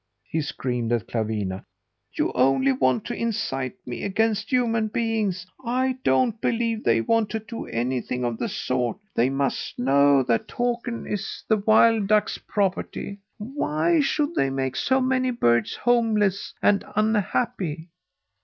[0.27, 1.63] he screamed at Clawina.
[2.13, 5.45] "You only want to incite me against human beings.
[5.63, 8.97] I don't believe they want to do anything of the sort.
[9.15, 13.19] They must know that Takern is the wild ducks' property.
[13.37, 17.89] Why should they make so many birds homeless and unhappy?